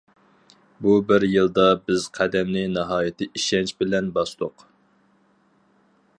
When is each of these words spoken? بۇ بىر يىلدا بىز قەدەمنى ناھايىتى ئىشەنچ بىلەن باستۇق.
بۇ 0.85 0.93
بىر 1.11 1.25
يىلدا 1.33 1.65
بىز 1.89 2.07
قەدەمنى 2.17 2.65
ناھايىتى 2.79 3.29
ئىشەنچ 3.41 3.75
بىلەن 3.83 4.13
باستۇق. 4.19 4.69